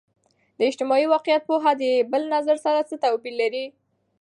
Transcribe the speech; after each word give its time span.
د 0.57 0.59
اجتماعي 0.69 1.05
واقعیت 1.13 1.41
پوهه 1.49 1.71
د 1.81 1.83
بل 2.11 2.23
نظر 2.35 2.57
سره 2.65 2.79
څه 2.89 2.95
توپیر 3.03 3.33
لري؟ 3.41 3.65